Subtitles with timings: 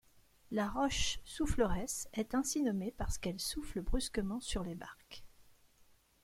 [0.49, 5.23] La roche Souffleresse est ainsi nommée parce qu’elle souffle brusquement sur les barques.